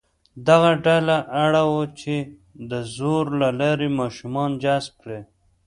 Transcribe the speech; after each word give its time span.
دغه 0.47 0.71
ډله 0.85 1.17
اړ 1.45 1.53
وه 1.71 1.83
چې 1.99 2.15
د 2.71 2.71
زور 2.97 3.25
له 3.41 3.49
لارې 3.59 3.87
ماشومان 3.99 4.49
جذب 4.63 4.93
کړي. 5.01 5.21